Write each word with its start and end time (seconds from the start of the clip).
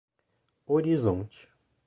Horizonte 0.65 1.47